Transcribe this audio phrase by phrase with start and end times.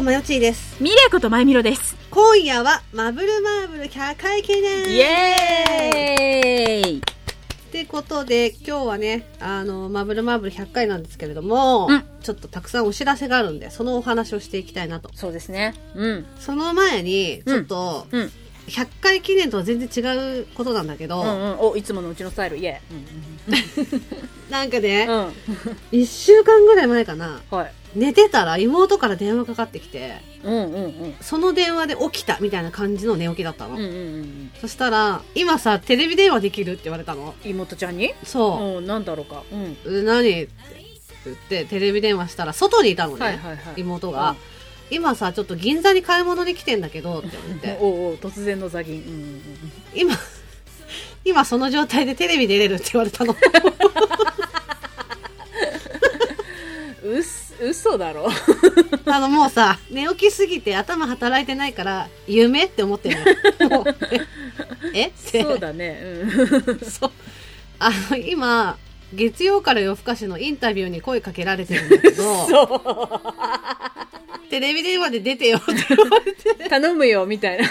[0.00, 0.82] ことまよちーです。
[0.82, 1.94] ミレイことまゆみろです。
[2.10, 7.00] 今夜はマブルマーブル100回記念イエーイっ
[7.70, 15.10] てことで、今日はね、あの、マブルマーブル100回なんですけれども、うんちょっとたくさんお知らせがあるんで、そのお話をしていきたいなと。
[15.14, 15.74] そうですね。
[15.94, 16.26] うん。
[16.38, 18.32] その前に、ちょっと、うん。
[18.68, 21.60] 100回記念とは全然違うことなんだけど、うんうん。
[21.60, 22.80] お、いつものうちのスタイル、イエ
[24.48, 25.26] なんかねー、うん。
[25.26, 25.32] うん。
[25.92, 27.72] 1週間ぐらい前かな、はい。
[27.94, 31.14] 寝てたら妹から電話かかってきて、うんうんうん。
[31.20, 33.74] その電話で起きたみたいな感じの寝起きだったの。
[33.74, 33.90] うんうんう
[34.22, 34.50] ん。
[34.60, 37.34] そしたら、今さ、テレビ電話できるって言われたの。
[37.44, 38.14] 妹ちゃんに？
[38.22, 38.78] そう。
[38.78, 39.42] うん、なんだろうか。
[39.52, 39.76] うん。
[39.86, 40.42] え何？
[40.42, 40.50] って
[41.24, 43.74] 言ってテレビ電話したら外にいたのね、はいはいはい。
[43.76, 44.36] 妹が、
[44.90, 48.94] 今さちょっと銀座に買い物に来てんだけどって言われて おうおう突然のザギン。
[48.96, 49.40] うんうんうん。
[49.94, 50.14] 今
[51.24, 53.36] 今その状態でテレビ出れるって言われたの
[57.62, 58.28] 嘘だろ。
[59.06, 63.18] あのもうさ寝起きすぎて頭働いてないから夢って思ってる
[63.68, 63.84] の
[64.94, 65.06] ええ？
[65.06, 66.00] ってそうだね。
[66.02, 66.80] うん。
[66.80, 67.10] そう
[67.78, 68.76] あの今
[69.12, 72.46] 月曜から夜更かしのインタビューに声かけられてるんだけど。
[74.50, 77.68] テレビ電話で出てよって言われて頼むよ、みたいな。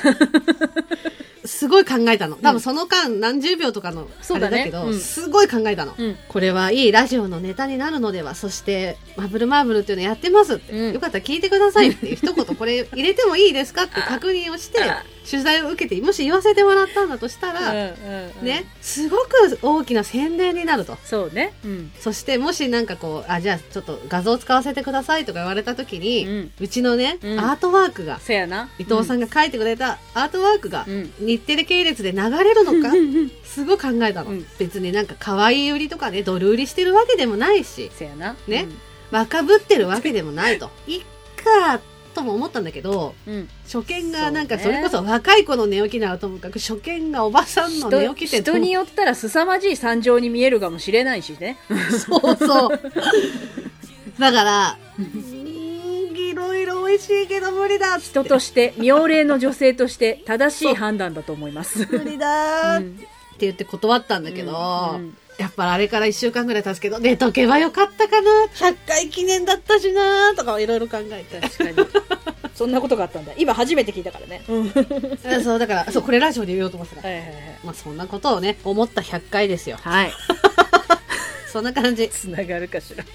[1.50, 2.36] すごい考えたの。
[2.36, 5.96] 多分その間何十秒とかのあれだけど、うんすごい考えたの。
[5.98, 6.18] うん。
[6.28, 17.74] これはいいラジオのネタになるのでは、そして、マブルマーブルっていうのやってますって、うんよかったら聞いてくださいって一言これ入れてもいいですかって確認をしてあ、取材を受けて、もし言わせてもらったんだとしたうんら。
[18.42, 20.98] ね、すごく大きな宣伝になると。
[21.04, 21.54] そうね。
[21.64, 21.92] うん。
[22.00, 28.70] そして、もしなんかこう、あ、じゃあちょっと画像使わせてくださいとか言われた時に、ううんちのね、うんアートワークが、せやな。
[28.80, 31.14] 伊藤さんが書いてくれたアートワークが、うん。
[31.20, 32.90] 日テレ系列で流れるのか？
[32.90, 33.32] うん。
[33.44, 38.36] すごい考えたの、うん別になんか可愛い売りとかねドル売りしてるわけでもないしせやな。
[38.48, 38.68] ね
[39.12, 41.02] 若ぶってるわけでもないと いっ
[41.44, 41.80] か
[42.14, 43.34] とも思ったんだけどうん。
[43.34, 43.50] うん。
[43.66, 51.58] 初見がなんかそれこそ若い子の寝起きならともかく初見がおばさんの寝人起きって人によったら凄まじい惨状に見えるかもしれないしね。
[52.08, 52.80] そうそう
[54.20, 61.88] だからいろいろ美味しいけど無理だって人として、妙齢の女性として正しい判断だと思います。
[61.92, 63.08] 無理だーって
[63.40, 71.40] 言って断ったんだけど、うんうんやっぱあれから1週間ぐらい経つけど、寝とけばよかったかな ?100 回記念だったしなとかいろいろ考えて。
[71.40, 71.88] 確かに。
[72.54, 73.32] そんなことがあったんだ。
[73.38, 74.44] 今初めて聞いたからね。
[74.46, 77.08] はいあそう、だから、そう、これラジオで言おうと思ってた。
[77.08, 77.34] はいはい。
[77.64, 79.78] まあそんなことをね、思った100回ですよ。
[79.82, 80.12] はい。
[81.50, 82.10] そんな感じ。
[82.10, 83.06] つながるかしら。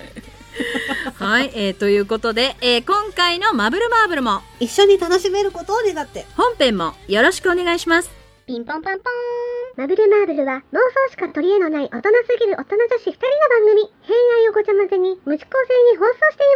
[1.17, 6.25] はい、えー、ということで、えー、今回のマブルマーブルも、一緒に楽しめることを願って。
[6.37, 8.24] 本編もよろしくお願いします。
[8.47, 9.81] ピンポンパンポーン。
[9.81, 13.91] マブルマーブルは妄想しか取り柄のない大人すぎる大人女子二人の番組。
[14.03, 16.47] 偏愛をごちゃ混ぜに無視構成に放送してい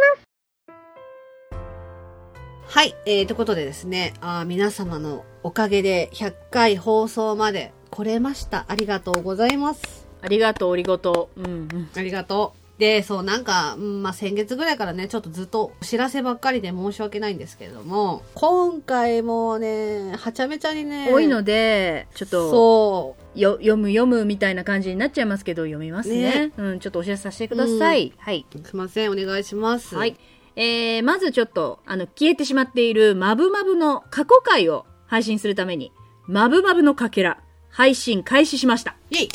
[1.49, 2.77] ます。
[2.77, 8.65] はい、えー、ということでですね、あー皆様のおかげで100回放送まで来れました。
[8.67, 10.07] ありがとうございます。
[10.21, 11.31] ありがとう、おりごと。
[11.37, 11.89] うんうん。
[11.95, 12.58] ありがとう。
[12.79, 26.47] で、そう、なんか、うんまあ、先月ぐらいからね、ちょっとずっとお知らせばっかりで申し訳ないんですけれども、今回もね、はちゃめちゃにね、多いので、ちょっと、そよ読む読むみたいな感じになっちゃいますけど、読みますね。
[26.47, 28.13] ねうん、ちょっとお知らせさせてください。
[28.17, 28.45] はい。
[28.55, 29.95] う、すいません、お願いします。
[29.95, 30.15] はい。。
[30.55, 35.91] えー、まずちょっと、あの、消えてしまっているマブマブの過去回を配信するために、
[36.27, 38.95] マブマブのかけら、配信開始しました。
[39.09, 39.29] イェイ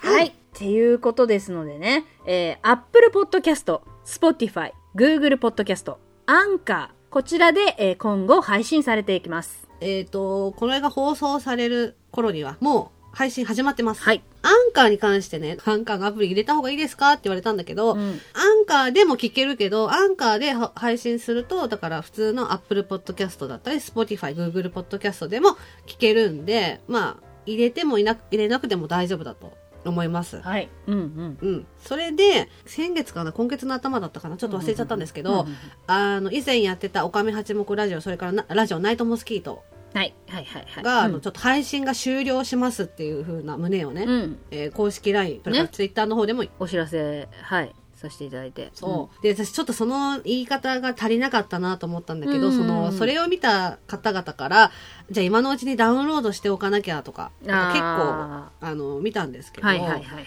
[0.00, 0.39] はい。
[0.60, 9.66] っていうことですのでね、えー、Apple Podcast、Spotify、Google Podcast、Anchor、こちらで、えー今後配信されていきます。
[9.80, 14.02] えっ、と、これが放送される頃には、もう配信始まってます。
[14.02, 14.22] はい。
[14.42, 25.56] アンカーに関してね、アンカーのアプリ入れた方がいいですかって言われたんだけど、うんアンカーでも聞けるけど、アンカーでは配信すると、だから普通の Apple Podcast だったり、Spotify、Google Podcast でも
[25.86, 30.40] 聞けるんで、まあ、入れてもいなく、入れなくても大丈夫だと思います。
[30.40, 30.68] はい。
[30.86, 31.38] うんうん。
[31.40, 31.66] うん。
[31.78, 35.46] それで、先月かな、今月の頭だったかな、ちょっと忘れちゃったんですけど、
[35.86, 39.62] あの、以前やってたオカメ八目ラジオ、それからなラジオナイトモスキート
[39.92, 40.14] はい。
[40.28, 40.84] はいはいはい。
[40.84, 44.38] が、あの、うんちょっと配信が終了しますっていう風な旨をね、うん。
[44.50, 47.74] えー公式 LINE、それからね Twitter の方でもお知らせ、はい。
[48.00, 48.70] させていただいて。
[48.72, 49.22] そう。
[49.22, 54.70] で、私ちょっとその言い方が足りなかったなと思ったんだけど、うんその、それを見た方々から、
[55.10, 60.24] じゃあ今のうちにダウンロードしておかなきゃとか、結あ構、あの、見たんですけど、はいはいはいはいはい。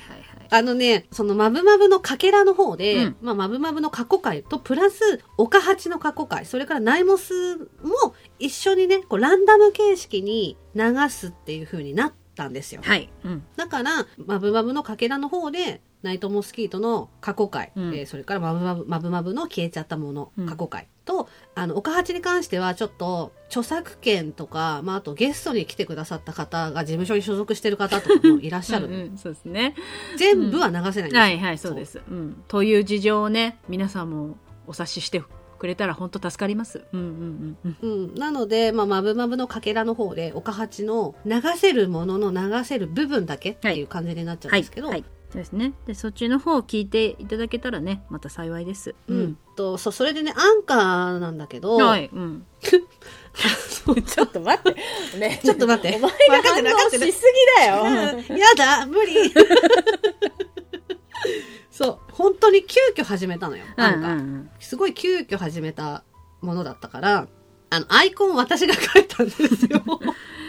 [0.50, 7.66] あのね、そのマブマブのかけらの方で、うんまあ、マブマブの過去回と、プラス、オカハチの過去回、それからナイモスも
[8.38, 12.82] 一緒にね、こう、ランダム形式に流すっていう風になったんですよ。
[12.84, 13.10] はい。
[13.24, 13.44] うん。
[13.56, 29.76] だから、マブマブのかけらの方で、ナイトモスキートの過去回、うんえーそれからマブマブマブマブの消えちゃったものうん過去回、とあの岡八に関してはちょっと著作権とか、まあ、あとゲストに来てくださった方が事務所に所属してる方とかもいらっしゃる、うんうんそうですね。
[30.18, 32.02] 全部は流せないんですよ、はいはい、そうです。
[32.08, 32.44] うん。
[32.48, 35.24] という事情をね、皆さんもお察しして
[35.60, 36.84] くれたら本当助かります。
[36.92, 38.10] うんうんうんうん。
[38.10, 45.02] うん、なので、まあ、マブマブのかけらの方で、岡八の流せるものの流せる部分だけっていう感じになっちゃうんですけど、はい。
[45.02, 45.74] そうですね。
[45.86, 48.96] で、そっちの方を聞いていただけたらね、また幸いです。
[49.08, 49.38] うん。
[49.56, 52.10] と、そ、それでね、アンカーなんだけど、はい。
[52.12, 52.46] うん。
[52.62, 55.18] ちょっと待って。
[55.18, 55.40] ね。
[55.44, 57.04] ちょっと待ってお前が反応しすぎ
[57.58, 57.84] だよ。
[57.84, 59.34] うんやだ無理
[61.72, 64.14] そう、本当に急遽始めたのよ、アンカー。
[64.14, 66.04] うんうんすごい急遽始めた
[66.42, 67.28] ものだったから、
[67.70, 69.82] あの、アイコン私が書いたんですよ。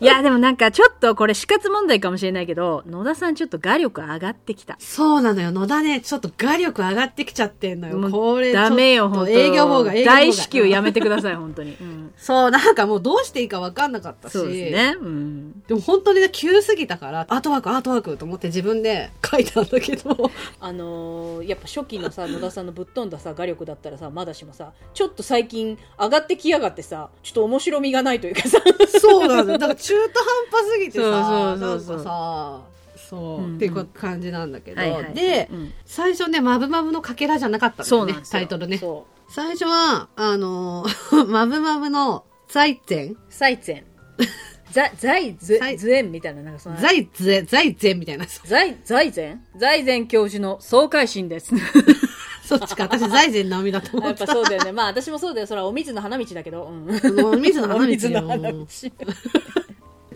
[0.00, 4.76] いや、でもなんかちょっとこれ死活問題かもしれないけど、野田さんちょっと画力上がってきた。
[4.78, 5.50] そうなのよ。
[5.50, 8.10] 野田ね、ちょっと画力上がってきちゃってんのよ。
[8.10, 10.06] これダメよ、本当営業妨害、営業。
[10.06, 11.76] 大至急やめてください、本当に。
[11.80, 14.32] うんそう、なんかもうどうしていいか分かんなかったし。
[14.32, 14.96] そうですね。
[15.00, 15.62] うん。
[15.66, 20.30] でも本当にね、急すぎたから、アートワーク、アートワークと思って自分で書いたんだけど、
[20.60, 28.58] あのーやっぱ初期のさ野田さんのぶっ飛んださ画力だったらさまだしもさちょっと最近上がってきやがってさちょっと面白みがないというかさ
[29.00, 29.58] そうなのよ。
[29.58, 30.20] だから中途
[30.52, 31.96] 半端すぎてさ、そうそうそうそう。
[31.96, 32.62] なんかさ、
[33.08, 33.44] そう、うん。
[33.44, 35.14] うんっていう感じなんだけど、はいはい。
[35.14, 35.72] で、うん。
[35.86, 38.78] 最初ね、マブマブのかけらじゃなかったんねタイトルね。
[38.78, 43.06] そ最初は、あのー マブマブの財前？
[43.08, 43.84] う財前。
[44.70, 46.76] 財財図財図縁みたいななんかその。
[46.76, 48.28] 財前、財前みたいな。
[48.28, 49.38] そ財財前？
[49.56, 51.54] 財前教授の総会心です。
[52.48, 54.24] そっちか、私財前直美だと思やった。
[54.24, 54.72] っぱそうだよね。
[54.72, 55.46] まあ私もそうだよ。
[55.46, 58.58] それはお水の花道だけど、うん、もう水野お花道水の花道。
[58.58, 58.66] よ。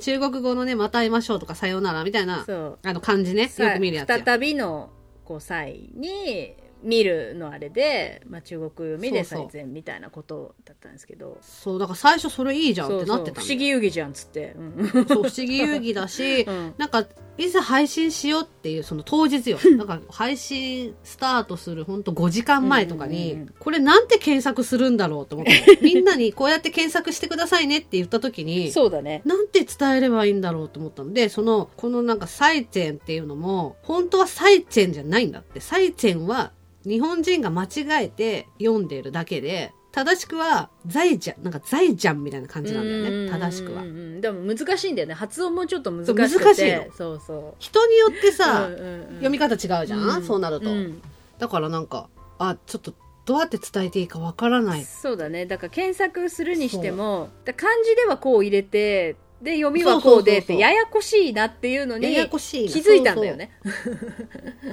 [0.03, 2.79] 中国語のね、また会いましょうとか、さようならみたいな、そう。
[2.83, 4.23] あの漢字ね、よく見るやつよ。
[4.25, 4.91] 再びの
[5.25, 9.49] こう際に見るのあれで、まあ、中国読みでそうそう。
[9.53, 11.39] 最前みたいなことだったんですけど。
[11.41, 14.91] そう、だから最初それいいじゃんってなってた不の思議遊戯じゃんっつって、うん。
[14.91, 16.75] そう、不思議遊戯だし、 うん。
[16.79, 17.07] なんか、
[17.38, 19.58] いざ配信しようっていう、その当日よ。
[19.76, 25.79] なんか、配信スタートするほんと5時間前とかに、うんうんうんこれなんて検索するんだろうと思って。
[25.82, 35.61] みんなにこうやって検索してくださいねって言った時に、そうだねなんて伝えればいいんだろうと思ったので、その、このなんか、サイチェンっていうのも、本当はサイチェンじゃないんだって。
[35.61, 36.52] サイチェンは、
[36.84, 37.69] 日本人が間違
[38.05, 43.31] えて読んでいるだけで、正しくは、ザイジャン、なんかザイジャンみたいな感じなんだよね。
[43.31, 43.83] 正しくは。
[44.21, 45.15] でも難しいんだよね。
[45.15, 46.87] 発音もちょっと難しいの。
[46.97, 47.55] そうそう。
[47.59, 49.06] 人によってさ、うんうんうん。
[49.17, 50.25] 読み方違うじゃん、うん。
[50.25, 51.03] そうなると、うん。
[51.39, 52.09] だからなんか、
[52.39, 52.94] あ、ちょっと、
[53.25, 54.85] どうやって伝えていいかわからない。
[54.85, 55.47] そうだね。
[55.47, 62.73] だから検索するにしてもだ漢字ではこう入れてで読みはこうでってややこしいなっていうのにややこしいな。
[62.73, 63.53] 気づいたんだよね。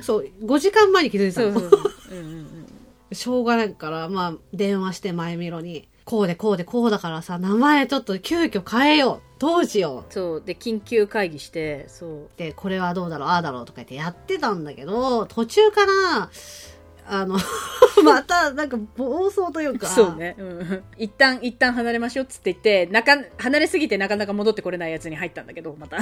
[0.01, 1.59] そう、5時間前に気づいたの。
[1.59, 2.15] そうそうそう。
[2.15, 2.78] うんうんうん
[3.11, 9.29] しょうがないから、まあ、電話して前見ろに、こうでこうでこうだからさ、名前ちょっと急遽変えよう。
[9.39, 10.13] どうしよう。
[10.13, 16.29] そうで緊急会議してそうで、これはどうだろう、ああだろうとか言ってやってたんだけど、途中から、
[17.07, 17.37] あの、
[18.03, 25.99] また、なんか暴走というか、そうね、うん、一旦一旦離れましょうっつって言ってなか離れすぎてなかなか戻ってこれないやつに入ったんだけどまた。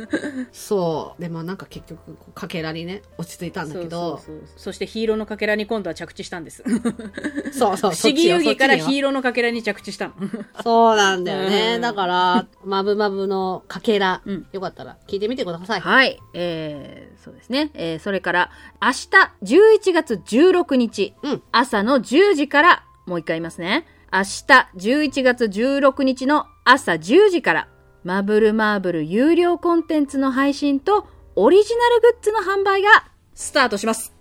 [0.52, 1.22] そう。
[1.22, 4.48] でもなんか結局、かけらにね、落ち着いたんだけど、そうそうそう。
[4.56, 6.62] そしてヒーローのかけらに今度は着地したんです。
[7.52, 10.14] そうそう、不思議遊戯からヒーローのかけらに着地したの。
[10.62, 11.74] そうなんだよね。
[11.76, 11.80] うん。
[11.80, 14.46] だから、まぶまぶのかけら、うん。
[14.52, 15.80] よかったら聞いてみてください。
[15.80, 16.18] はい。
[16.34, 17.70] えー、そうですね。
[17.74, 18.50] えー、それから、
[18.80, 19.08] 明日、
[19.42, 23.86] 11月16日、うん朝の10時から、もう一回言いますね。
[24.12, 24.44] 明日、
[24.76, 27.68] 11月16日の朝10時から、
[28.04, 34.12] マブルマーブル有料コンテンツの配信と、オリジナルグッズの販売が、スタートします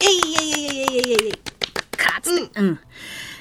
[0.00, 0.08] えい
[0.40, 1.32] えいえいえいえいえいえい。
[1.96, 2.80] カツって、うん。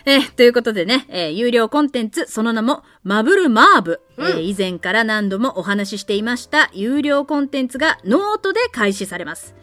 [0.05, 4.01] えーということでね、えー有料コンテンツ、その名も、マブルマーブ。
[4.17, 9.55] えー以前から何度もお話ししていました、有料コンテンツがノートで開始されます。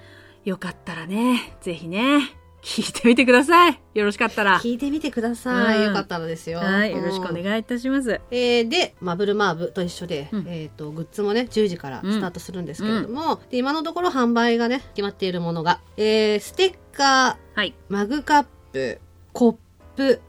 [0.44, 3.78] よかったらね、ぜひね、聞いてみてください。
[3.92, 4.58] よろしかったら。
[4.58, 5.78] 聞いてみてください。
[5.80, 6.60] うんよかったらですよ。
[6.60, 7.42] はい、よろしくおい。
[7.42, 8.22] 願いいたします。
[8.30, 17.74] えーで、マブルマーブと一緒で、うんえっ、と、グッズもね、10時からスタートするんですけれども、で今のところ販売がね、決まっているものが、えー、ステッカー、はい。
[17.90, 18.98] マグカップ、
[19.34, 19.56] コッ
[19.94, 20.22] プ、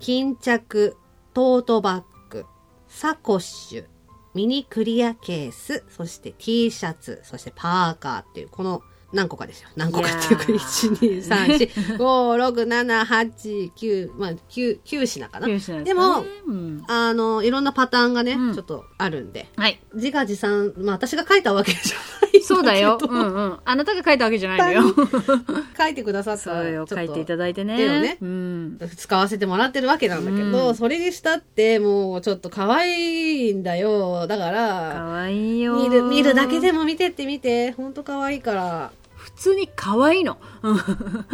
[0.00, 0.96] 巾着、
[1.34, 2.46] トートバッグ、
[2.88, 3.84] サコッシュ、
[4.32, 8.82] ミニクリアケース、そして T シャツ、そしてパーカーっていう、この
[9.12, 9.68] 何個かですよ。
[9.76, 15.46] 何個かっていうか、いや1、2、3、4、5、6、7、8、9、まあ、9、9品かな。
[15.46, 19.48] 九州なんですもうん、あの、いろんなパターンがね、うんちょっとあるんで。
[19.56, 19.80] はい。
[19.94, 22.98] 自画自賛、まあ私が書いたわけじゃないそうだよ。
[23.00, 23.58] うんうん。
[23.64, 24.94] あなたが書いたわけじゃないのよ。
[25.76, 28.00] 書いてくださったそうよ、書いていただいてね。
[28.00, 28.78] ねうん。
[28.96, 34.26] 使わせてもらってるわけなんだけど、うんそれにしたってもうちょっと可愛いんだよ。
[34.26, 35.76] だか、からわいいよ。
[35.76, 38.92] 見る、見るだけでも見てって見て、ほんと可愛いから。
[39.34, 40.38] 普通に可愛いの。
[40.62, 40.76] う ん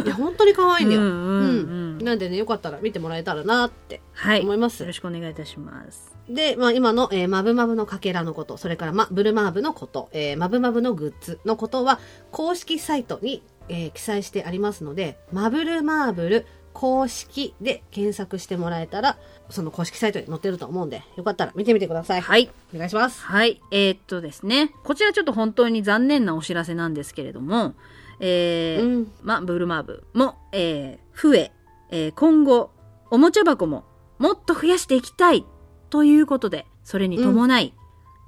[0.05, 1.01] いや、本当に可愛いんだよ。
[1.01, 4.41] うんうんうんなんでね、よかったら見てもらえたらなってはい。
[4.41, 6.15] 思いますよろしくお願いいたします。
[6.29, 11.99] で、まあ、今の、えーマブマブのかけらのこと、それから、ま、ブルマーブのこと、えーマブマブのグッズのことは、
[12.31, 16.45] 公式サイトに、えー記載してありますので、マブルマーブル
[16.79, 19.17] 公式で検索してもらえたら、
[19.49, 22.21] その公式サイトに載ってると思うんで、よかったら見てみてください。
[22.21, 22.49] はい。
[22.73, 23.21] お願いします。
[23.21, 23.59] はい。
[23.69, 24.71] えーっとですね。
[24.85, 27.73] こちらちょっと本当に残念なお知らせなんですけれども、
[28.21, 29.11] えーうん。
[29.23, 31.51] まあ、ブルマーブも、えー増え、
[31.89, 32.71] えー今後、
[33.11, 33.83] おもちゃ箱も
[34.17, 35.45] もっと増やしていきたい
[35.89, 37.73] ということで、それに伴い、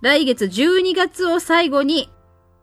[0.01, 2.09] 来月12月を最後に、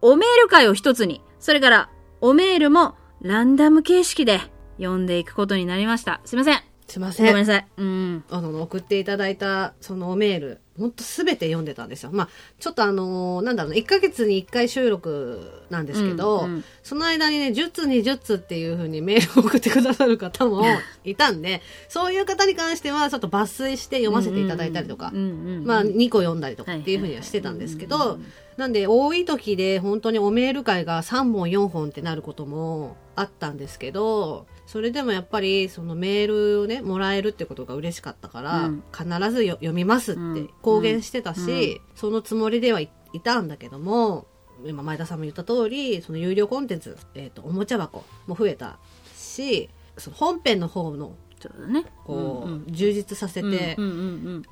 [0.02, 1.88] おメール会を一つに、それから、
[2.20, 4.40] おメールもランダム形式で
[4.78, 6.20] 読んでいくことになりました。
[6.24, 6.60] すいません。
[6.86, 7.26] すいません。
[7.26, 7.66] ごめんなさい。
[7.76, 8.24] うん。
[8.30, 12.10] あの、送っていただいた、そのメール、ほんとすべて読んでたんですよ。
[12.12, 16.64] まあ、ちょっとあのーなんだろうな、1ヶ月に1回収録なんですけど、うんうん。
[16.82, 20.64] その間にね、10つ20つっていう風にメールを送ってくださる方も
[21.04, 28.18] いたんで、そういう方に関しては、ちょっと抜粋して読ませていただいたりとか、うんうんうんまあ、2個読んだりとかっていう風にはしてたんですけど、
[28.56, 38.82] なんで、多い時で本当におメール会が3本4本ってなることもあったんですけど、それでもやっぱりそのメールをね、もらえるってことが嬉しかったから、うん。
[38.92, 40.20] 必ずよ読みますって
[40.68, 44.26] 公言してたし、そのつもりではい、いたんだけども、
[44.66, 48.78] 今前田さんも言った通り、その有料コンテンツ、えっ、と、おもちゃ箱も増えた
[49.16, 51.84] し、その本編の方の、そうだね。
[52.04, 52.64] こう、うんうん。
[52.68, 53.76] 充実させて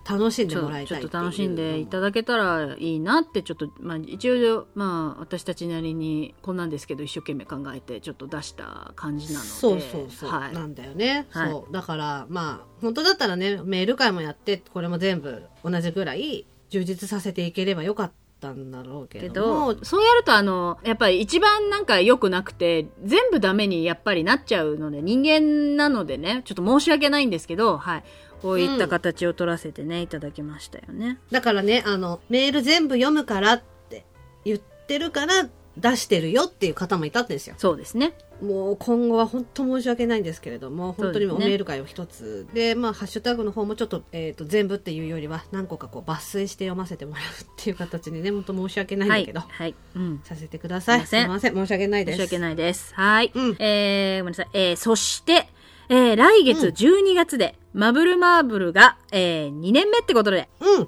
[0.08, 9.50] 楽しんでもらいたいちょっと楽しんでいただけたらいいなってちょっと、まあ、一応、まあ、私たちなりにこんなんですけど一生懸命考えてちょっと出した感じなので。
[9.50, 11.50] そうそうそう、はい、なんだよね、はい。
[11.50, 11.72] そう。
[11.72, 18.14] だからまあ本当だったらねメール会もやってこれも全部同じぐらい充実させていければよかった
[18.52, 19.54] んだろうけけど。
[19.54, 28.04] もどそうやるとあのやっぱり一番なんか良くなくて全部ダメにやっぱりなっちゃうので人間なのでねちょっと申し訳ないんですけどはい。
[28.42, 31.18] こういった形を取らせてね、いただきましたよね。
[31.30, 34.04] だからねあのメール全部読むからって
[34.44, 37.54] 言ってるから出してるよっていう方もいたんですよ。
[37.58, 38.12] そうですね
[38.42, 50.20] もう今後は本当申し訳ないんですけれども本当におメール会を一つでまあハッシュタグの方もちょっと,、えー、と全部っていうよりは何個かこう抜粋して読ませてもらうっていう形にね本当申し訳ないんはいだけど、はい、うん。
[50.24, 51.06] させてください。
[51.06, 51.54] すいません。
[51.54, 52.16] 申し訳ないです。
[52.18, 52.94] 申し訳ないです。
[52.94, 53.32] はい。
[53.34, 53.56] うん。
[53.58, 54.48] えー、ごめんなさい。
[54.52, 55.48] えー、そして、
[55.88, 60.86] えー、来月12月で、マブルマーブルが、えー、2年目ってことで、うん12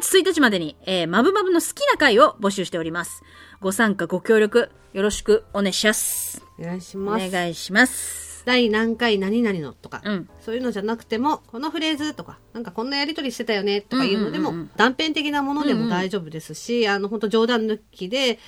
[0.00, 3.22] 月1日までに、えー、マブマブの好きな回を募集しております。
[3.60, 6.42] ご参加、ご協力、よろしくお願いします。
[6.58, 8.42] お願いしおます願いします。
[8.44, 10.28] 第何回何々のとか、うん。
[10.40, 18.38] そういうのじゃなくてもこのフレーズとかなんかこんなやりとりしてたよねとかいうのでも、うんうんうんうん断片的なものでも大丈夫ですし、あの本当冗談抜きで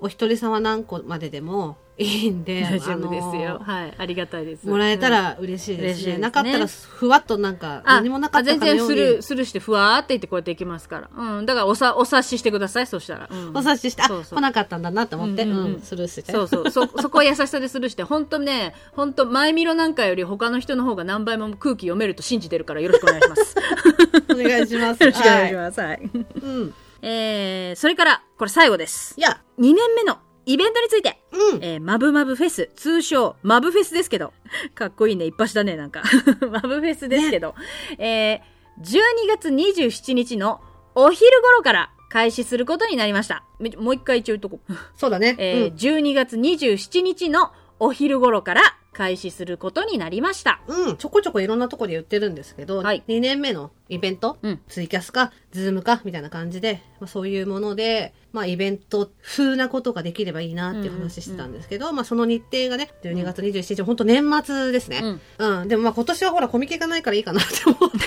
[0.00, 3.58] お一人様何個まででもいいんで大丈夫ですあよ。
[3.58, 3.94] のはい。
[3.96, 4.66] ありがたいです。
[4.66, 11.10] もらえたら嬉しいですね,、なかったらふわっとなんかあ何もなかったあ全然スかのようにルースルーしてふわーって言ってこうやっていきますから。
[11.16, 11.46] うん。
[11.46, 13.28] だからおさ、お察ししてください、そしたら。
[13.30, 16.70] うんお察ししてあそう来なかったんだなって思って、うんスルーしてそうそう。
[16.70, 23.56] そ、 そこは優しさでスルーして、本当ね、本当前見ろなんかより他の人の方が何倍も空気読めると信じてるからよろしくお願いします。
[24.32, 25.80] お願いします よろしくお願いしはます。
[25.80, 26.10] はい。
[26.14, 29.14] いうんえー、それから、これ最後です。
[29.18, 31.18] いや2年目のイベントについて。
[31.32, 34.32] うんえー、マブマブフェス、通称、マブフェスですけど、
[34.74, 36.02] かっこいいね、一発だね、なんか。
[36.50, 37.54] マブフェスですけど、
[37.98, 38.40] えー、
[38.80, 40.60] 12月27日の
[40.94, 43.44] お昼頃から開始することになりました。
[43.58, 44.72] めもう一回一応言っとこう。
[44.96, 48.62] そうだね、 えー12月27日のお昼頃から
[48.92, 50.60] 開始することになりました。
[50.66, 65.02] うん、うん、ちょこちょこいろんなところで言ってるんですけど、はい2年目のイベント、うんツイキャスか、 Zoom か、みたいな感じで、まあ、そういうもので、まあ、イベント風なことができればいいなっていう話してたんですけど、まあ、その日程がね、12月27日、本当年末ですね。
[65.38, 65.68] うん。
[65.68, 67.98] でもまあ、今年はほら、コミケがないからいいかなって思った。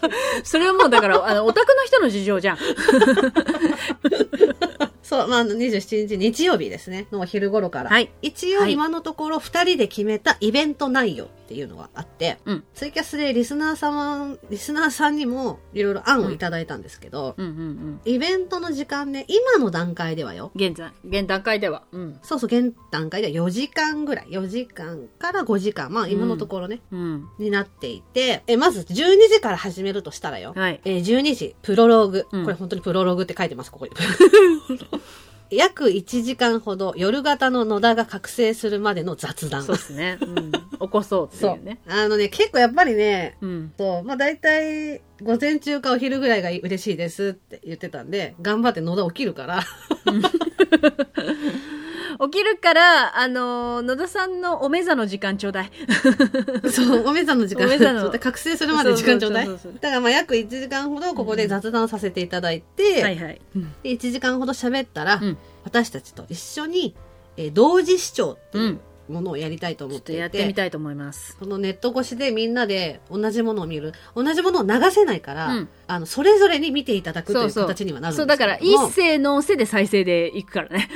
[0.44, 2.58] それはもうだから、あの、オタクの人の事情じゃん。
[5.14, 7.90] そう、まあ、27日日曜日ですね、のお昼頃から。
[7.90, 17.36] はい一応今のところ2人で決めたイベント内容っていうのがあって、うんツイキャスでリスナー様、リスナーさんにもいろいろ案をいただいたんですけど。
[18.04, 20.50] イベントの時間ね、今の段階ではよ。
[20.54, 21.82] 現在、現段階では。
[21.92, 22.18] うん。
[22.22, 24.26] そうそう、現段階では4時間ぐらい。
[24.30, 25.92] 4時間から5時間。
[25.92, 27.28] まあ今のところね、うん。
[27.38, 30.54] になっていて、え、まず12時から始めるとしたらよ。
[30.56, 30.80] はい。
[30.84, 32.26] えー12時、プロローグ。
[32.32, 33.92] うんこれ本当にプロローグって書いてます、ここに。
[35.50, 39.62] 約1時間ほど夜型の野田が覚醒するまでの雑談。
[39.62, 40.18] そうですね。
[40.20, 40.52] うん。
[40.52, 41.80] 起こそうっていうね。
[41.86, 43.72] あのね、結構やっぱりね、うん。
[43.78, 49.62] そう、まあ大体、午前中かお昼ぐらいが嬉しいですって言ってたんで、頑張って野田起きるから、
[52.20, 55.70] 起きるから、あのー野田さんのお目覚の時間ちょうだい。
[56.70, 59.46] そう、お目覚の時間、お目覚の覚醒するまで時間ちょうだい。
[59.46, 63.40] そうそうそうそうだからまあ約1時間ほどここで雑談させていただいて、はいはい。
[63.56, 63.72] うん。
[63.82, 66.94] で1時間ほど喋ったら、うん私たちと一緒に、
[67.36, 68.60] えー同時視聴ってう。
[68.60, 71.36] いうんものをやりたいと思っていて、やってみたいと思います。
[71.38, 73.92] そのネット越しでみんなで同じものを見る。
[74.14, 77.66] 同じものを流せないから、うんあの、それぞれに見ていただくというそうそう。
[77.66, 80.88] 形にはなるんそう、ですけどだから、一せーのせで再生でいくからね。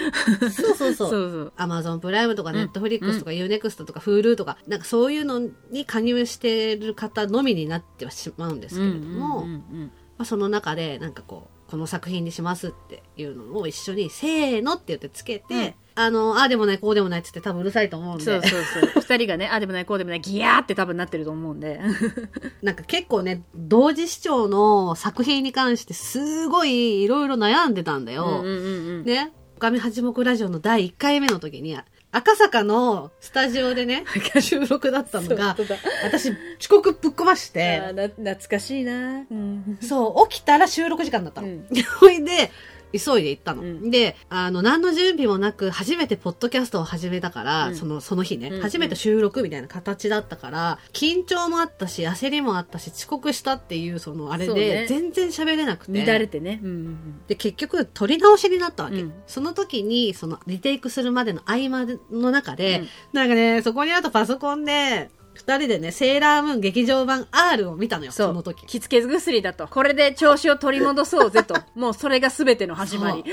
[0.51, 1.11] そうそうそう。
[1.11, 1.53] そうそう。
[1.57, 18.91] Amazon Prime とかうん Netflix とか U-NEXT とか Hulu とか、なんかそういうのに加入してる方のみになってはしまうんですけれども、うんうんうんまあ、その中でなんかこうこの作品にしますっていうのを一緒にせーのって言ってつけて、うんあのああでもないこうでもないっつって多分うるさいと思うんでそうそうそう。
[19.03, 21.81] 二人がね、あ、でもない、こうでもない、ギヤーって多分なってると思うんで。
[22.63, 28.43] なんか結構ね同時視聴の作品に関してすごいいろいろ悩んでたんだよ。
[28.43, 28.65] うんうんうん
[29.01, 29.05] うん。
[29.05, 31.77] ね「神八目ラジオ」の第1回目の時に
[32.13, 34.05] 赤坂のスタジオでね
[34.41, 35.57] 収録だったのが
[36.05, 39.25] 私遅刻ぶっ込ましあて懐かしいな。
[39.31, 39.79] うん。
[39.83, 41.49] そう起きたら収録時間だったの。
[41.49, 41.67] うん
[42.01, 42.53] ほいで
[42.93, 43.63] 急いで行ったの。
[43.63, 56.05] うんで、あの、何の準備もなく、初めてポッドキャストを始めたから、うんその、その日ね、うん初めて収録みたいな形だったから、緊張もあったし、焦りもあったし、遅刻したっていう、その、あれで、ね全然喋れなくて。
[56.05, 56.61] 乱れてね。
[56.63, 59.01] うんうんで、結局、撮り直しになったわけ。
[59.01, 68.67] うんその時に、その、リテイクするまでの合間の中で、うんなんかね、そこにあとパソコンで、二人でね、セーラームーン劇場版 R を見たのよ、その時。
[68.67, 69.69] 着付け薬だと。
[69.69, 71.55] これで調子を取り戻そうぜと。
[71.77, 73.25] もうそれが全ての始まり。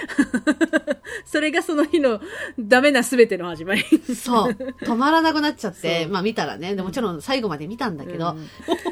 [1.25, 2.21] そ れがその日の
[2.59, 3.83] ダメな全ての始まり。
[4.15, 4.51] そう。
[4.51, 8.47] 止まらなくなっちゃって、まあ見たらね、でもちろん最後まで見たんだけど、うん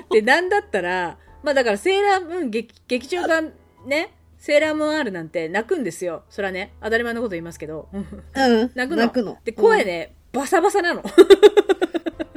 [0.10, 3.54] で、なんだったら、まあだからセーラームーン劇劇場版
[3.86, 6.24] ね、セーラームーン R なんて泣くんですよ。
[6.30, 7.90] それはね、当たり前のこと言いますけど。
[7.94, 8.06] うん。
[8.76, 8.96] 泣くの。
[8.98, 9.38] 泣くの。
[9.46, 11.04] で、声うんね、バサバサなの。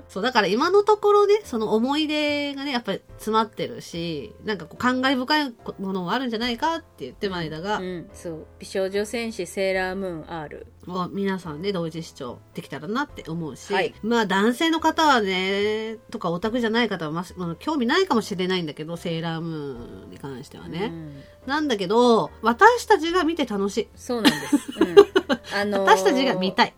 [0.09, 8.47] そう、だから今のところね、その思い出がね、やっぱり詰まってるし、なんかこう感慨深いものもあるんじゃないかって言ってまいだが、うん、そう。
[8.59, 10.67] 美少女戦士セーラームーン R。
[10.87, 20.91] もう皆さんね、同時視聴できたらなって思うし、はいまあ男性の方はね、とかオタクじゃない方はまあ、まあ興味ないかもしれないんだけど、セーラームーンに関してはね。
[20.93, 23.89] うんなんだけど、私たちが見て楽しい。
[23.95, 24.57] そうなんです。
[24.81, 24.97] うん
[25.55, 26.75] あのー 私たちが見たい。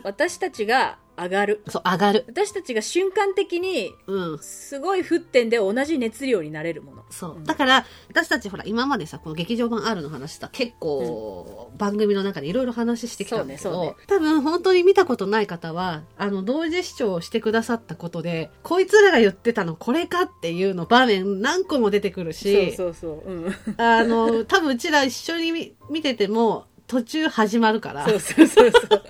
[0.04, 1.62] 私たちが上がる。
[1.68, 2.24] そう、上がる。
[2.28, 4.38] 私たちが瞬間的に、うん。
[4.38, 7.04] すごい沸点で同じ熱量になれるもの。
[7.10, 7.40] そうう。
[7.40, 23.32] んだから、私たちほら、今までさ、この劇場版 R の話さ、結構、番組の中でいろいろ話してきたんだけど、そうね多分本当に見たことない方は、あの、同時視聴してくださったことで、こいつらが言ってたのこれかっていうの場面何個も出てくるし、そうそうそう。
[23.32, 23.54] うん。
[23.76, 29.02] あの、多分うちら一緒に見見てても、途中始まるから、そうそうそうそう。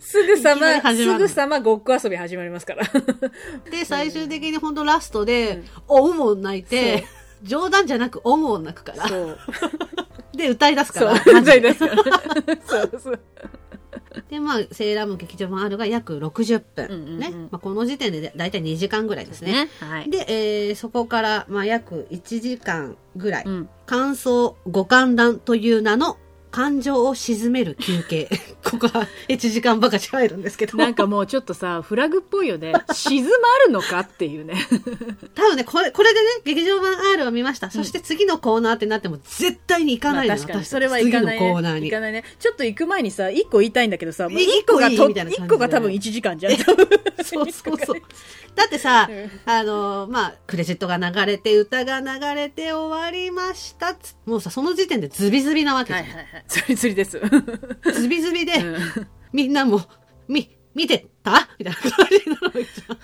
[0.00, 2.84] すぐさま、始まするぐさまごっこ遊び始まりますから。
[3.70, 7.04] で、最終的に本当ラストうでん、おうも泣いて、
[7.42, 9.06] 冗談じゃなくおうも泣くから。
[10.34, 11.12] で、歌い出すから。。
[11.14, 12.04] 歌い出すから。
[12.66, 13.20] そうそう。
[14.30, 17.18] で、まあ、セーラーム劇場版 R が約60分。
[17.18, 17.30] ね。
[17.50, 19.52] まあ、この時点でだいたい2時間ぐらいですね。
[19.52, 19.68] ね。
[19.80, 20.10] はい。
[20.10, 23.44] で、えーそこから、まあ、約1時間ぐらい。
[23.46, 23.68] うん。
[23.86, 26.16] 感想、ご歓談という名の
[26.50, 28.28] 感情を鎮める休憩。
[28.64, 30.76] ここは1時間ばかし入るんですけど。
[30.78, 32.72] なんかもうちょっとさ、フラグっぽいよね。
[32.92, 33.28] 静ま
[33.66, 34.54] るのかっていうね。
[35.34, 37.70] 多分ね、これ、これでね、劇場版 R を見ました。
[37.70, 40.64] そして次のコーナーってなっても絶対に行かまあないの、確かに。
[40.64, 41.52] 私それは行かない、ね。
[41.52, 41.94] コーナーに行。
[41.94, 42.24] かないね。
[42.38, 46.56] ちょっと行く前にさ、一個言いたいんだけどさ、もうい一個がいいみたいな感じで一個が多分1時間じゃん。
[47.24, 48.02] そうそうそう。
[48.54, 56.04] だってさ、うんあのまあ、クレジットが流れて、歌が流れて終わりましたもうさ、その時点でズビズビなわけじゃん。
[56.04, 56.37] はいはいはい。
[56.48, 57.20] それ釣りです。
[57.92, 59.82] ズビズビで、うんみんなも、
[60.26, 61.48] み、見てた？
[61.58, 62.98] みたいな感じになるわけじゃん。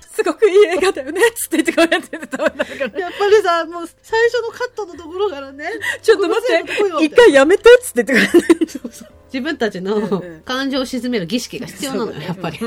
[0.00, 2.98] すごくいい映画だよねつって言ってこうやってたまんないから。
[2.98, 5.70] やっぱりさ、もう最初のカットのところからね、
[6.00, 8.66] ちょっと待って、一回やめてっつって言ってこうやって。
[8.66, 12.58] そうそう自分たちの感情を鎮める儀式が必要なのよ、やっぱり。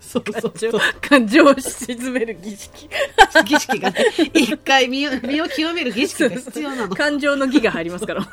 [0.00, 0.80] そうそうそう。
[1.00, 2.88] 感情を鎮める儀式。
[3.44, 6.94] 儀式がね、一回身を身を清める儀式が必要なの。
[6.94, 8.28] 感情の儀が入りますから。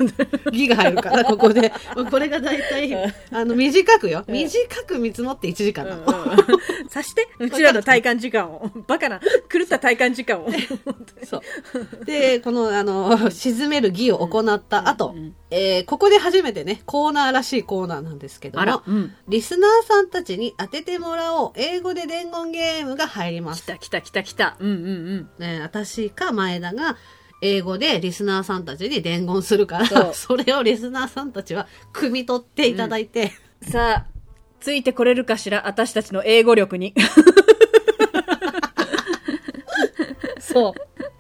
[0.51, 1.71] 儀が入るから、ここで。
[2.09, 4.23] これが大体、あの、短くよ。
[4.27, 6.05] 短く見積もって1時間なの。
[6.89, 8.71] さして、うちらの体感時間を。
[8.87, 10.49] バカな、狂った体感時間を。
[11.23, 11.41] そ
[12.01, 12.05] う。
[12.05, 19.13] で、この、あの、沈める儀を行った後、うんえーここで初めてね、コーナーらしいコーナーなんですけども、、うん。
[19.27, 23.61] リスナーさんたちに当ててもらおう、英語で伝言ゲームが入ります。
[23.63, 24.55] 来た来た来た来た。
[24.59, 26.97] うんうんね、私か前田が
[27.43, 33.69] 英語でリスナーさんたちに伝言するから、 それをリスナーさんたちは汲み取っていただいて、うん。
[33.69, 34.17] さあ、
[34.59, 35.67] ついてこれるかしら？
[35.67, 36.95] 私たちの英語力に。
[40.39, 40.73] そう。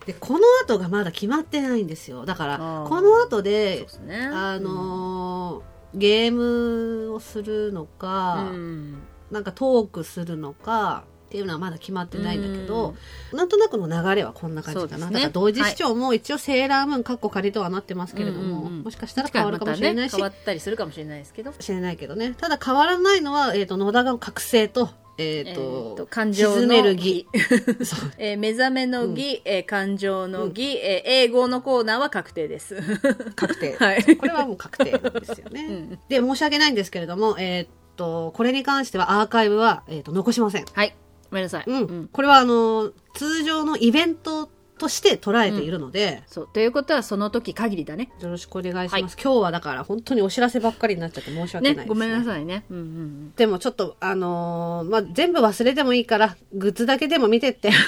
[0.05, 2.25] で、この後がまだ決まってないんですよ。
[2.25, 4.25] だからこの後でで、すね。
[4.33, 8.95] あのーゲームをするのか、うん
[9.31, 12.95] なんかトークするのか、っていうのはまだ決まってないんだけど、
[13.33, 15.07] なんとなくの流れはこんな感じかな。
[15.07, 21.51] ねだから同時視聴も一応セーラームーンカッコ仮とはなってますけれども、うんうんうんもしかしたら変わるかもしれないし、変わったりするかもしれないですけど。
[21.59, 22.33] しれないけどね。
[22.37, 27.27] ただ変わらないのは、えっ、と、野田が覚醒と、えっ、えと、ーと感情沈のめる儀。
[28.17, 32.75] えー目覚めの儀、えー感情の儀、えー英語のコーナーは確定です。
[33.35, 33.75] 確定。
[33.77, 35.65] はいこれはもう確定なんですよね。
[35.67, 40.65] うんで、申し訳ないんですけれども、えっ、と、これに関してはアーカイブは、えっ、と、残しません。
[40.71, 40.95] はい。
[41.29, 41.63] ごめんなさい。
[41.67, 42.09] うん。
[42.11, 46.49] これは、あの、通常のイベントとして捉えているので、そう。
[46.51, 48.11] ということは、その時限りだね。
[48.21, 49.17] よろしくお願いします。
[49.21, 51.83] 今日はだから本当にお知らせばっかりになっちゃって申し訳ないです、ね。
[51.83, 52.65] ねごめんなさいね。
[52.69, 53.33] うんうんうん。
[53.35, 57.71] でもちょっと、あのーまあ、全部忘れてもいいから、グッズだけでも見てって。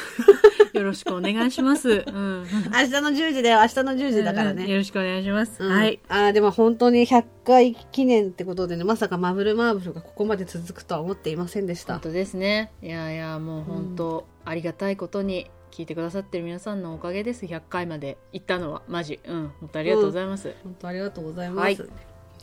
[0.73, 1.89] よろしくお願いします。
[1.89, 2.45] うん。
[2.71, 4.75] 明日の10時だよ、明日の10時だからうんよね。
[4.75, 5.63] ろしくお願いします。
[5.63, 5.99] うんはい。
[6.07, 11.93] あーでも本当に100回記念ってことでね、まさかマブルマーブルがここまで続くとは思っていませんでした。
[11.93, 12.71] 本当ですね。
[12.81, 15.49] いやいや、もう本当、ありがたいことに、
[15.79, 17.45] 聞いてくださってる皆さんのおかげです。
[17.45, 18.81] 100回まで行ったのは。
[18.89, 19.21] マジ。
[19.25, 19.53] うん。
[19.61, 20.53] 本当ありがとうございます。
[20.61, 21.63] 本当ありがとうございます。
[21.63, 21.75] はい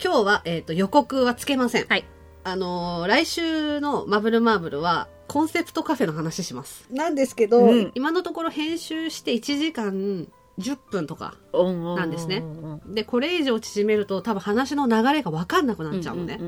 [0.03, 1.87] 今日は、えっ、と、予告はつけません。
[1.87, 2.05] はい。
[2.43, 6.87] あのー来週のマブルマーブルは、コンセプトカフェの話します。
[6.91, 10.27] なんですけど、うん今のところ編集して1時間
[10.59, 11.35] 10分とか。
[11.53, 12.43] なんですね
[12.85, 16.39] で、これ以上縮めると多分話の流れが分かんなくなっちゃうのね。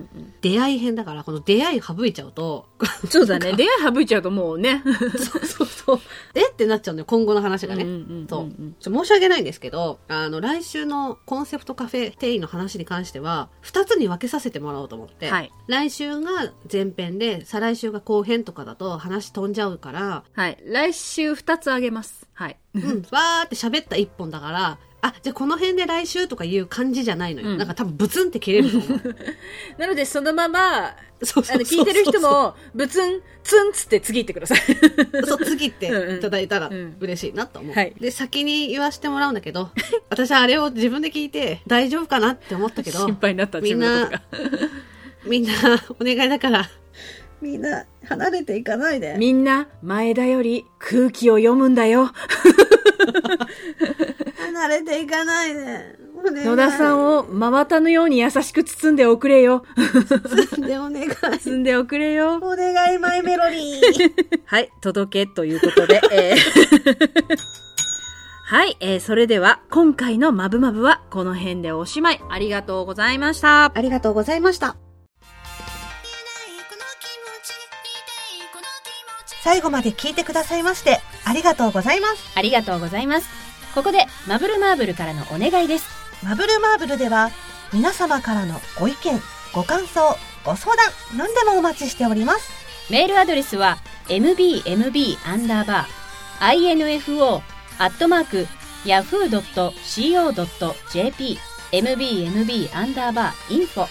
[0.41, 2.67] 出会い編だから、この出会い省いちゃうと、
[3.09, 3.53] そうだね。
[3.53, 4.83] 出会い省いちゃうともうね。
[5.17, 5.99] そうそうそう。
[6.35, 6.49] え？
[6.49, 7.85] ってなっちゃうのよ、今後の話がね。
[8.29, 8.51] そう。
[8.79, 20.57] ちょ申し訳ないんですけど、あの、来週のコンセプトカフェ店員の話に関しては、二つに分けさせてもらおうと思って、はい来週が前編で、再来週が後編とかだと話飛んじゃうから、はい。
[20.65, 22.28] 来週2つあげます。
[22.39, 22.57] はい。
[22.75, 27.51] うん、 わーって喋った一本だから、あ、じゃあこの辺で来週とかいう感じじゃないのよ。
[27.51, 29.15] うんなんか多分ブツンって切れると思う。
[29.77, 34.59] なので、そのまま、そうあの、聞いてる人も、ブツン、ツンつって次行ってください。
[35.25, 37.75] そう、次っていただいたらうん嬉しいなと思う。
[37.75, 39.71] はいで、先に言わせてもらうんだけど、
[40.09, 44.09] 私はあれを自分で聞いて大丈夫かなって思ったけど、心配になった、みんな。
[45.25, 45.53] みんな、
[45.99, 46.69] お願いだから、
[47.41, 49.15] みんな、離れていかないで。
[49.17, 52.11] みんな、前田より空気を読むんだよ。
[54.37, 55.99] 離れていかないで。
[56.21, 59.63] 野田さんを真綿のように優しく包んでおくれよ。
[60.57, 61.09] でお願い。
[61.39, 62.35] 包んでおくれよ。
[62.41, 64.41] お願い、マイメロディー。
[64.45, 66.37] はい、届けということで、えー
[68.47, 72.21] はい、えーそれでは今回のマブマブはこの辺でおしまい。
[72.29, 73.71] ありがとうございました。
[73.73, 74.88] ありがとうございました。
[79.43, 82.31] 最後まで聞いてくださいまして、ありがとうございます。
[82.37, 83.29] ありがとうございます。
[83.73, 85.85] ここで、マブルマーブルからのお願いです。
[86.23, 87.31] マブルマーブルでは、
[87.71, 89.21] 皆様からのご意見、
[89.53, 92.51] ご感想、ご相談、何でもお待ちしております。
[92.89, 97.41] メールアドレスは、mbmb アンダーバー info
[97.77, 98.47] アットマーク
[98.85, 99.37] yahoo.co.jp
[101.71, 103.85] mbmb アンダーバー info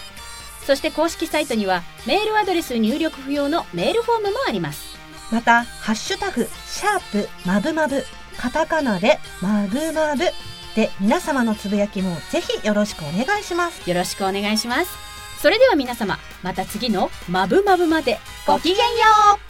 [0.67, 4.88] そして公式サイトにはメールアドレス入力不要のメールフォームもあります。
[5.31, 8.05] また、ハッシュタグ、シャープ、まぶまぶ、
[8.39, 10.25] カタカナで、まぶまぶ
[10.75, 13.89] で、皆様のつぶやきもぜひよろしくお願いします。
[13.89, 14.91] よろしくお願いします。
[15.41, 18.83] それでは皆様、また次のまぶまぶまでごきげんよ
[19.45, 19.48] う